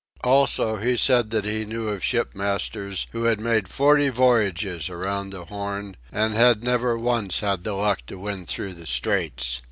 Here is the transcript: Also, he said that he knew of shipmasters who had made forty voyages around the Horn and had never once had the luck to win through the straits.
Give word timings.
Also, 0.23 0.77
he 0.77 0.97
said 0.97 1.29
that 1.29 1.45
he 1.45 1.63
knew 1.63 1.89
of 1.89 2.03
shipmasters 2.03 3.05
who 3.11 3.25
had 3.25 3.39
made 3.39 3.67
forty 3.67 4.09
voyages 4.09 4.89
around 4.89 5.29
the 5.29 5.45
Horn 5.45 5.95
and 6.11 6.33
had 6.33 6.63
never 6.63 6.97
once 6.97 7.41
had 7.41 7.63
the 7.63 7.73
luck 7.73 8.07
to 8.07 8.17
win 8.17 8.47
through 8.47 8.73
the 8.73 8.87
straits. 8.87 9.59